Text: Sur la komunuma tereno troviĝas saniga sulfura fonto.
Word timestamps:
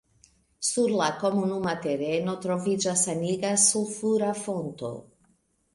Sur 0.69 0.93
la 1.01 1.09
komunuma 1.23 1.75
tereno 1.83 2.35
troviĝas 2.47 3.07
saniga 3.11 3.55
sulfura 3.69 4.33
fonto. 4.45 4.95